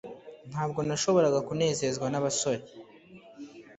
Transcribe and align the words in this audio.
Ntabwo 0.51 0.79
nashoboraga 0.87 1.39
kunezezwa 1.47 2.05
nabasore 2.09 2.63